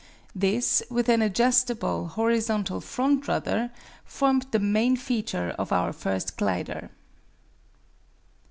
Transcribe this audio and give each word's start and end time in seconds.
This, 0.33 0.81
with 0.89 1.07
an 1.09 1.21
adjustable, 1.21 2.07
horizontal 2.07 2.81
front 2.81 3.27
rudder, 3.27 3.69
formed 4.03 4.47
the 4.49 4.57
main 4.57 4.95
feature 4.95 5.51
of 5.59 5.71
our 5.71 5.93
first 5.93 6.37
glider. 6.37 6.89